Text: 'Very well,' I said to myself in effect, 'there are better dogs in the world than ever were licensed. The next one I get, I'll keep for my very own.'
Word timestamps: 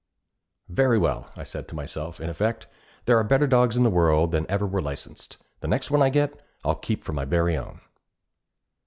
'Very 0.67 0.97
well,' 0.97 1.27
I 1.35 1.43
said 1.43 1.67
to 1.67 1.75
myself 1.75 2.19
in 2.19 2.27
effect, 2.27 2.65
'there 3.05 3.19
are 3.19 3.23
better 3.23 3.45
dogs 3.45 3.77
in 3.77 3.83
the 3.83 3.89
world 3.91 4.31
than 4.31 4.49
ever 4.49 4.65
were 4.65 4.81
licensed. 4.81 5.37
The 5.59 5.67
next 5.67 5.91
one 5.91 6.01
I 6.01 6.09
get, 6.09 6.43
I'll 6.65 6.73
keep 6.73 7.03
for 7.03 7.13
my 7.13 7.23
very 7.25 7.55
own.' 7.55 7.81